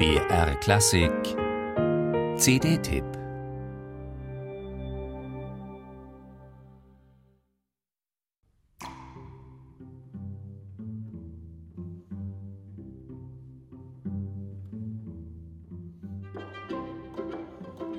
BR 0.00 0.54
Klassik 0.60 1.12
CD-Tipp 2.38 3.04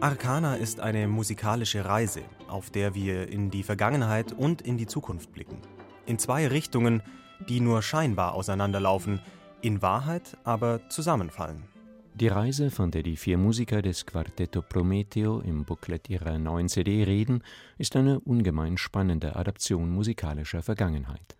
Arcana 0.00 0.56
ist 0.56 0.80
eine 0.80 1.08
musikalische 1.08 1.86
Reise, 1.86 2.20
auf 2.46 2.68
der 2.68 2.94
wir 2.94 3.30
in 3.30 3.50
die 3.50 3.62
Vergangenheit 3.62 4.32
und 4.32 4.60
in 4.60 4.76
die 4.76 4.86
Zukunft 4.86 5.32
blicken. 5.32 5.56
In 6.04 6.18
zwei 6.18 6.46
Richtungen, 6.46 7.02
die 7.48 7.60
nur 7.60 7.80
scheinbar 7.80 8.34
auseinanderlaufen, 8.34 9.22
in 9.62 9.80
Wahrheit 9.80 10.36
aber 10.44 10.86
zusammenfallen. 10.90 11.75
Die 12.18 12.28
Reise, 12.28 12.70
von 12.70 12.90
der 12.90 13.02
die 13.02 13.18
vier 13.18 13.36
Musiker 13.36 13.82
des 13.82 14.06
Quartetto 14.06 14.62
Prometeo 14.62 15.40
im 15.40 15.66
Booklet 15.66 16.08
ihrer 16.08 16.38
neuen 16.38 16.66
CD 16.66 17.04
reden, 17.04 17.42
ist 17.76 17.94
eine 17.94 18.20
ungemein 18.20 18.78
spannende 18.78 19.36
Adaption 19.36 19.90
musikalischer 19.90 20.62
Vergangenheit. 20.62 21.36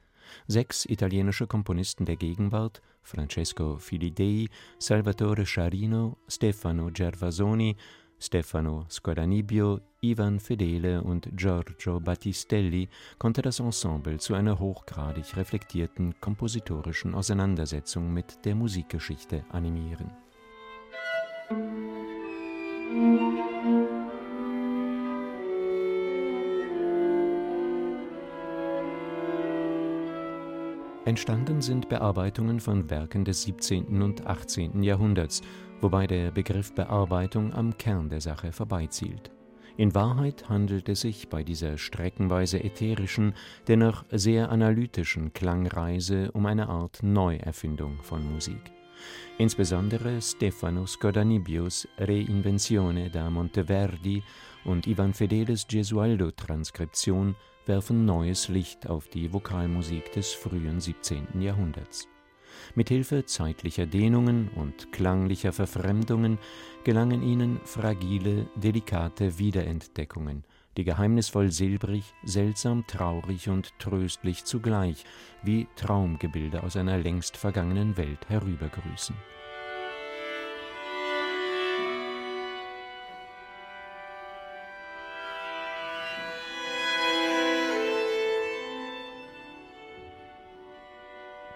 Sechs 0.48 0.84
italienische 0.84 1.47
Komponisten 1.47 2.05
der 2.05 2.16
Gegenwart, 2.16 2.83
Francesco 3.00 3.78
Filidei, 3.78 4.48
Salvatore 4.78 5.47
Scharino, 5.47 6.19
Stefano 6.28 6.91
Gervasoni, 6.92 7.74
Stefano 8.19 8.84
Scodanibio, 8.91 9.80
Ivan 10.02 10.38
Fedele 10.38 11.02
und 11.02 11.30
Giorgio 11.34 12.00
Battistelli 12.00 12.91
konnte 13.19 13.41
das 13.41 13.61
Ensemble 13.61 14.19
zu 14.19 14.34
einer 14.34 14.58
hochgradig 14.58 15.38
reflektierten 15.38 16.14
kompositorischen 16.20 17.14
Auseinandersetzung 17.14 18.12
mit 18.12 18.45
der 18.45 18.55
Musikgeschichte 18.55 19.42
animieren. 19.48 20.25
Entstanden 31.06 31.62
sind 31.62 31.88
Bearbeitungen 31.88 32.58
von 32.58 32.90
Werken 32.90 33.24
des 33.24 33.44
17. 33.44 34.02
und 34.02 34.26
18. 34.26 34.82
Jahrhunderts, 34.82 35.40
wobei 35.80 36.08
der 36.08 36.32
Begriff 36.32 36.74
Bearbeitung 36.74 37.54
am 37.54 37.78
Kern 37.78 38.08
der 38.08 38.20
Sache 38.20 38.50
vorbeizielt. 38.50 39.30
In 39.77 39.94
Wahrheit 39.94 40.48
handelt 40.48 40.88
es 40.88 41.02
sich 41.02 41.28
bei 41.28 41.44
dieser 41.44 41.78
streckenweise 41.78 42.58
ätherischen, 42.58 43.34
dennoch 43.68 44.04
sehr 44.10 44.50
analytischen 44.50 45.32
Klangreise 45.32 46.32
um 46.32 46.44
eine 46.44 46.68
Art 46.68 47.04
Neuerfindung 47.04 48.02
von 48.02 48.28
Musik. 48.28 48.75
Insbesondere 49.39 50.20
Stefano 50.22 50.86
Scodanibios 50.86 51.86
Reinvenzione 51.98 53.11
da 53.11 53.28
Monteverdi 53.28 54.22
und 54.64 54.86
Ivan 54.86 55.12
Fedeles 55.12 55.66
Gesualdo-Transkription 55.69 57.36
werfen 57.67 58.05
neues 58.05 58.48
Licht 58.48 58.89
auf 58.89 59.08
die 59.08 59.33
Vokalmusik 59.33 60.12
des 60.12 60.33
frühen 60.33 60.80
17. 60.80 61.41
Jahrhunderts. 61.41 62.08
Mit 62.74 62.89
Hilfe 62.89 63.24
zeitlicher 63.27 63.86
Dehnungen 63.86 64.48
und 64.55 64.92
klanglicher 64.92 65.52
Verfremdungen 65.52 66.39
gelangen 66.84 67.22
ihnen 67.22 67.61
fragile, 67.64 68.47
delikate 68.56 69.39
Wiederentdeckungen, 69.39 70.44
die 70.77 70.84
geheimnisvoll 70.84 71.50
silbrig, 71.50 72.14
seltsam 72.22 72.86
traurig 72.86 73.48
und 73.48 73.78
tröstlich 73.78 74.44
zugleich 74.44 75.05
wie 75.42 75.66
Traumgebilde 75.77 76.62
aus 76.62 76.77
einer 76.77 76.98
längst 76.98 77.36
vergangenen 77.36 77.96
Welt 77.96 78.28
herübergrüßen 78.28 79.16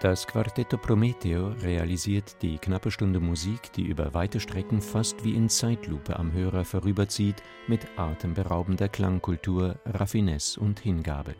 Das 0.01 0.25
Quartetto 0.25 0.79
Prometeo 0.79 1.49
realisiert 1.61 2.41
die 2.41 2.57
knappe 2.57 2.89
Stunde 2.89 3.19
Musik, 3.19 3.71
die 3.73 3.83
über 3.83 4.15
weite 4.15 4.39
Strecken 4.39 4.81
fast 4.81 5.23
wie 5.23 5.35
in 5.35 5.47
Zeitlupe 5.47 6.17
am 6.17 6.31
Hörer 6.31 6.65
vorüberzieht, 6.65 7.35
mit 7.67 7.85
atemberaubender 7.97 8.89
Klangkultur, 8.89 9.75
Raffinesse 9.85 10.59
und 10.59 10.79
Hingabe. 10.79 11.35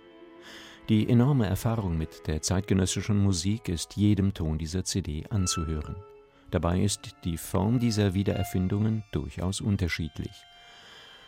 Die 0.89 1.09
enorme 1.09 1.47
Erfahrung 1.47 1.97
mit 1.97 2.27
der 2.27 2.43
zeitgenössischen 2.43 3.17
Musik 3.17 3.67
ist 3.67 3.97
jedem 3.97 4.31
Ton 4.31 4.59
dieser 4.59 4.83
CD 4.83 5.25
anzuhören. 5.31 5.95
Dabei 6.51 6.81
ist 6.81 7.15
die 7.23 7.37
Form 7.37 7.79
dieser 7.79 8.13
Wiedererfindungen 8.13 9.03
durchaus 9.11 9.59
unterschiedlich. 9.59 10.35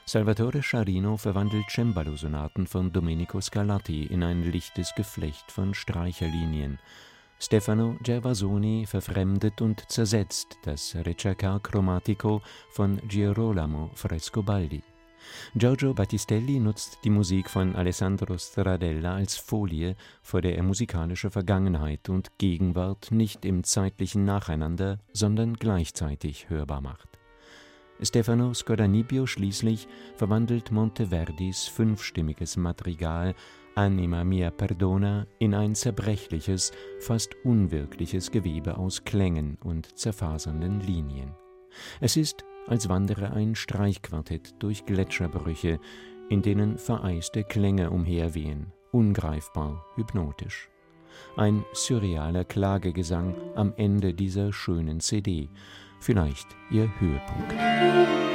Salvatore 0.05 0.61
Scharino 0.61 1.17
verwandelt 1.17 1.65
Cembalo-Sonaten 1.71 2.67
von 2.67 2.91
Domenico 2.91 3.41
Scarlatti 3.41 4.03
in 4.03 4.21
ein 4.21 4.43
lichtes 4.43 4.93
Geflecht 4.93 5.51
von 5.51 5.73
Streicherlinien, 5.73 6.77
Stefano 7.39 7.97
Gervasoni 8.01 8.85
verfremdet 8.85 9.61
und 9.61 9.89
zersetzt 9.91 10.57
das 10.63 10.95
Ricercar 10.95 11.59
Chromatico 11.61 12.41
von 12.69 13.01
Girolamo 13.07 13.91
Frescobaldi. 13.93 14.81
Giorgio 15.55 15.93
Battistelli 15.93 16.59
nutzt 16.59 16.99
die 17.03 17.09
Musik 17.09 17.49
von 17.49 17.75
Alessandro 17.75 18.37
Stradella 18.37 19.15
als 19.15 19.35
Folie, 19.35 19.95
vor 20.21 20.41
der 20.41 20.57
er 20.57 20.63
musikalische 20.63 21.31
Vergangenheit 21.31 22.09
und 22.09 22.37
Gegenwart 22.37 23.11
nicht 23.11 23.45
im 23.45 23.63
zeitlichen 23.63 24.25
Nacheinander, 24.25 24.99
sondern 25.13 25.55
gleichzeitig 25.55 26.49
hörbar 26.49 26.81
macht. 26.81 27.07
Stefano 28.01 28.53
Scodanibio 28.53 29.25
schließlich 29.25 29.87
verwandelt 30.15 30.71
Monteverdis 30.71 31.67
fünfstimmiges 31.67 32.57
Madrigal 32.57 33.35
Anima 33.75 34.23
mia 34.23 34.51
perdona 34.51 35.25
in 35.39 35.55
ein 35.55 35.73
zerbrechliches, 35.73 36.71
fast 36.99 37.35
unwirkliches 37.43 38.29
Gewebe 38.29 38.77
aus 38.77 39.03
Klängen 39.03 39.57
und 39.63 39.97
zerfasernden 39.97 40.79
Linien. 40.81 41.31
Es 41.99 42.15
ist, 42.15 42.45
als 42.67 42.87
wandere 42.87 43.31
ein 43.31 43.55
Streichquartett 43.55 44.53
durch 44.59 44.85
Gletscherbrüche, 44.85 45.79
in 46.29 46.43
denen 46.43 46.77
vereiste 46.77 47.43
Klänge 47.43 47.89
umherwehen, 47.89 48.71
ungreifbar, 48.91 49.83
hypnotisch. 49.95 50.69
Ein 51.35 51.65
surrealer 51.73 52.43
Klagegesang 52.43 53.35
am 53.55 53.73
Ende 53.77 54.13
dieser 54.13 54.53
schönen 54.53 54.99
CD, 54.99 55.49
vielleicht 55.99 56.47
ihr 56.69 56.89
Höhepunkt. 56.99 58.32